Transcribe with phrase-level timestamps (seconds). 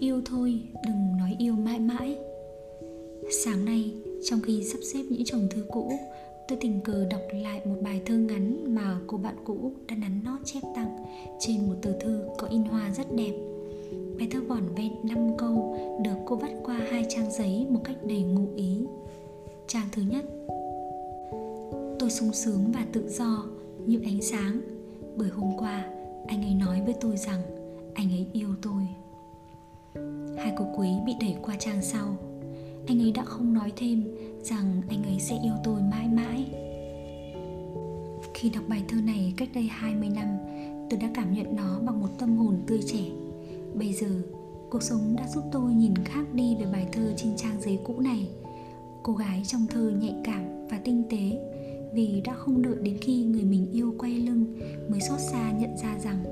[0.00, 2.16] yêu thôi, đừng nói yêu mãi mãi.
[3.44, 5.92] Sáng nay, trong khi sắp xếp những chồng thư cũ,
[6.48, 10.20] tôi tình cờ đọc lại một bài thơ ngắn mà cô bạn cũ đã nắn
[10.24, 11.04] nót chép tặng
[11.38, 13.32] trên một tờ thư có in hoa rất đẹp.
[14.18, 17.96] Bài thơ vỏn vẹn năm câu được cô vắt qua hai trang giấy một cách
[18.04, 18.86] đầy ngụ ý.
[19.66, 20.24] Trang thứ nhất,
[21.98, 23.44] tôi sung sướng và tự do
[23.86, 24.60] như ánh sáng.
[25.16, 25.90] Bởi hôm qua,
[26.26, 27.40] anh ấy nói với tôi rằng
[27.94, 28.82] anh ấy yêu tôi
[30.38, 32.16] hai cô quý bị đẩy qua trang sau
[32.86, 34.04] anh ấy đã không nói thêm
[34.42, 36.46] rằng anh ấy sẽ yêu tôi mãi mãi
[38.38, 40.26] khi đọc bài thơ này cách đây 20 năm,
[40.90, 43.04] tôi đã cảm nhận nó bằng một tâm hồn tươi trẻ.
[43.74, 44.08] Bây giờ,
[44.70, 48.00] cuộc sống đã giúp tôi nhìn khác đi về bài thơ trên trang giấy cũ
[48.00, 48.28] này.
[49.02, 51.40] Cô gái trong thơ nhạy cảm và tinh tế
[51.94, 54.44] vì đã không đợi đến khi người mình yêu quay lưng
[54.88, 56.24] mới xót xa nhận ra rằng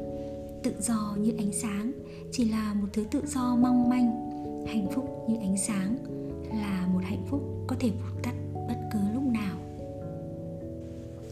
[0.63, 1.93] tự do như ánh sáng
[2.33, 4.31] chỉ là một thứ tự do mong manh,
[4.67, 5.97] hạnh phúc như ánh sáng,
[6.55, 9.57] là một hạnh phúc có thể vụt tắt bất cứ lúc nào.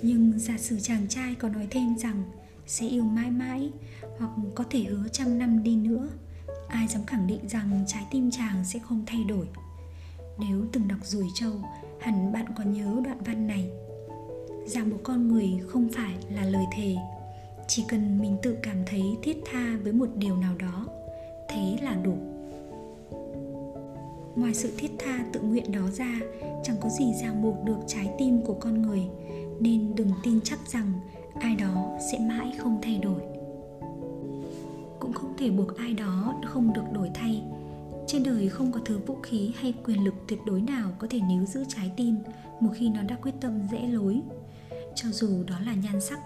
[0.03, 2.23] Nhưng giả sử chàng trai có nói thêm rằng
[2.67, 3.71] sẽ yêu mãi mãi
[4.19, 6.09] hoặc có thể hứa trăm năm đi nữa,
[6.69, 9.47] ai dám khẳng định rằng trái tim chàng sẽ không thay đổi?
[10.39, 11.53] Nếu từng đọc rùi trâu
[12.01, 13.71] hẳn bạn có nhớ đoạn văn này.
[14.67, 16.97] Rằng một con người không phải là lời thề
[17.69, 20.87] chỉ cần mình tự cảm thấy thiết tha với một điều nào đó,
[21.49, 22.17] thế là đủ.
[24.37, 26.21] Ngoài sự thiết tha tự nguyện đó ra,
[26.65, 29.03] chẳng có gì ràng buộc được trái tim của con người,
[29.61, 30.93] nên đừng tin chắc rằng
[31.41, 33.21] ai đó sẽ mãi không thay đổi.
[35.01, 37.43] Cũng không thể buộc ai đó không được đổi thay.
[38.07, 41.21] Trên đời không có thứ vũ khí hay quyền lực tuyệt đối nào có thể
[41.21, 42.17] níu giữ trái tim
[42.61, 44.21] một khi nó đã quyết tâm rẽ lối.
[44.95, 46.19] Cho dù đó là nhan sắc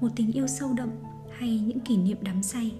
[0.00, 0.90] một tình yêu sâu đậm
[1.38, 2.72] hay những kỷ niệm đắm say.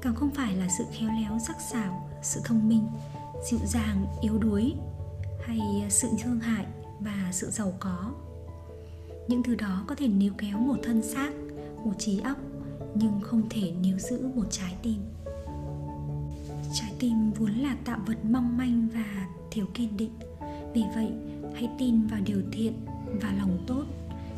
[0.00, 2.86] Càng không phải là sự khéo léo, sắc sảo, sự thông minh,
[3.50, 4.74] dịu dàng, yếu đuối,
[5.44, 6.66] hay sự thương hại
[7.00, 8.12] và sự giàu có.
[9.28, 11.30] Những thứ đó có thể níu kéo một thân xác,
[11.84, 12.38] một trí óc,
[12.94, 14.98] nhưng không thể níu giữ một trái tim.
[16.74, 20.12] Trái tim vốn là tạo vật mong manh và thiếu kiên định.
[20.74, 21.10] Vì vậy,
[21.54, 22.72] hãy tin vào điều thiện
[23.22, 23.84] và lòng tốt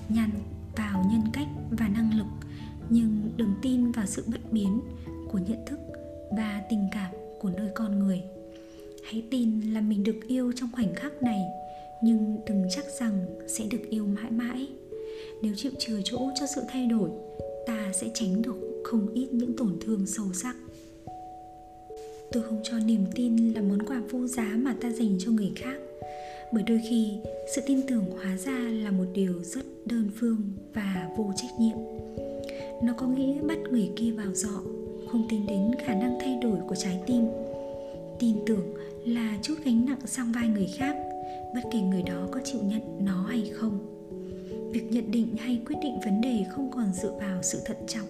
[0.09, 0.31] nhằn
[0.77, 2.27] vào nhân cách và năng lực,
[2.91, 4.81] nhưng đừng tin vào sự bất biến
[5.33, 5.79] của nhận thức
[6.37, 7.11] và tình cảm
[7.41, 8.23] của nơi con người.
[9.05, 11.43] Hãy tin là mình được yêu trong khoảnh khắc này,
[12.03, 14.69] nhưng đừng chắc rằng sẽ được yêu mãi mãi.
[15.43, 17.11] Nếu chịu chừa chỗ cho sự thay đổi,
[17.67, 20.57] ta sẽ tránh được không ít những tổn thương sâu sắc.
[22.33, 25.53] Tôi không cho niềm tin là món quà vô giá mà ta dành cho người
[25.57, 25.77] khác
[26.53, 27.19] bởi đôi khi,
[27.55, 31.77] sự tin tưởng hóa ra là một điều rất đơn phương và vô trách nhiệm.
[32.83, 34.61] Nó có nghĩa bắt người kia vào dọ,
[35.13, 37.25] không tính đến khả năng thay đổi của trái tim.
[38.19, 38.75] Tin tưởng
[39.05, 40.97] là chút gánh nặng sang vai người khác,
[41.55, 43.79] bất kể người đó có chịu nhận nó hay không.
[44.73, 48.07] Việc nhận định hay quyết định vấn đề không còn dựa vào sự thận trọng,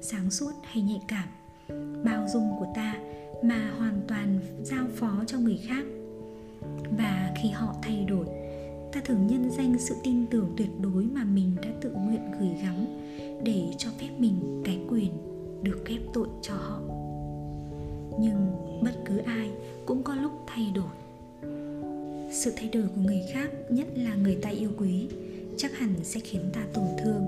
[0.00, 1.28] sáng suốt hay nhạy cảm,
[2.04, 2.94] bao dung của ta
[3.42, 5.84] mà hoàn toàn giao phó cho người khác.
[6.98, 8.26] Và khi họ thay đổi.
[8.92, 12.50] Ta thường nhân danh sự tin tưởng tuyệt đối mà mình đã tự nguyện gửi
[12.62, 12.86] gắm
[13.44, 15.12] để cho phép mình cái quyền
[15.62, 16.80] được ghép tội cho họ.
[18.20, 19.50] Nhưng bất cứ ai
[19.86, 20.90] cũng có lúc thay đổi.
[22.32, 25.08] Sự thay đổi của người khác, nhất là người ta yêu quý,
[25.56, 27.22] chắc hẳn sẽ khiến ta tổn thương.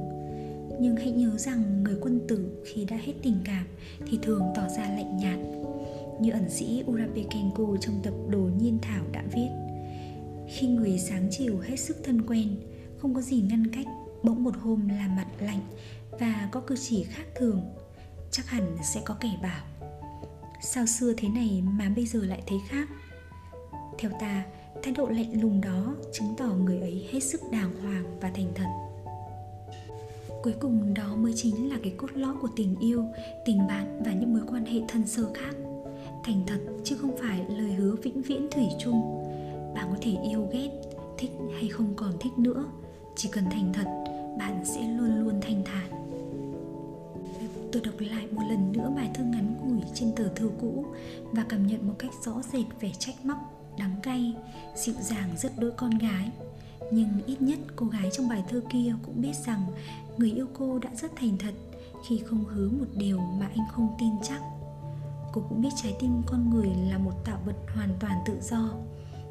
[0.81, 3.67] Nhưng hãy nhớ rằng người quân tử khi đã hết tình cảm
[4.07, 5.39] thì thường tỏ ra lạnh nhạt.
[6.21, 9.70] Như ẩn sĩ Urapekenko trong tập Đồ Nhiên Thảo đã viết
[10.51, 12.57] khi người sáng chiều hết sức thân quen,
[12.99, 13.87] không có gì ngăn cách,
[14.23, 15.61] bỗng một hôm là mặt lạnh
[16.11, 17.61] và có cử chỉ khác thường,
[18.31, 19.65] chắc hẳn sẽ có kẻ bảo,
[20.63, 22.89] sao xưa thế này mà bây giờ lại thấy khác?
[23.99, 24.45] Theo ta,
[24.83, 28.53] thái độ lạnh lùng đó chứng tỏ người ấy hết sức đàng hoàng và thành
[28.55, 28.67] thật.
[30.43, 33.05] Cuối cùng đó mới chính là cái cốt lõi của tình yêu,
[33.45, 35.55] tình bạn và những mối quan hệ thân sơ khác.
[36.25, 39.30] Thành thật chứ không phải lời hứa vĩnh viễn thủy chung
[39.75, 40.71] bạn có thể yêu, ghét,
[41.19, 42.65] thích hay không còn thích nữa.
[43.17, 43.87] Chỉ cần thành thật,
[44.39, 46.01] bạn sẽ luôn luôn thanh thản.
[47.73, 50.85] Tôi đọc lại một lần nữa bài thơ ngắn ngủi trên tờ thư cũ
[51.33, 53.39] và cảm nhận một cách rõ rệt vẻ trách móc,
[53.79, 54.35] đắng cay,
[54.77, 56.31] dịu dàng rất đôi con gái.
[56.93, 59.67] Nhưng ít nhất cô gái trong bài thơ kia cũng biết rằng
[60.17, 61.55] người yêu cô đã rất thành thật
[62.09, 64.41] khi không hứa một điều mà anh không tin chắc.
[65.33, 68.71] Cô cũng biết trái tim con người là một tạo vật hoàn toàn tự do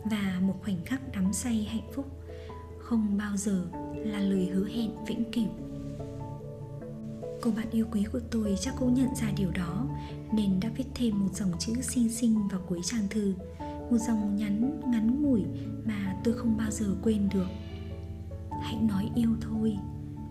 [0.04, 2.06] và một khoảnh khắc đắm say hạnh phúc
[2.80, 5.48] không bao giờ là lời hứa hẹn vĩnh cửu.
[7.42, 9.88] Cô bạn yêu quý của tôi chắc cũng nhận ra điều đó,
[10.34, 13.34] nên đã viết thêm một dòng chữ xinh xinh vào cuối trang thư,
[13.92, 15.44] một dòng nhắn ngắn ngủi
[15.86, 17.48] mà tôi không bao giờ quên được.
[18.62, 19.78] Hãy nói yêu thôi,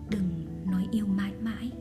[0.09, 1.71] đừng nói yêu mãi mãi.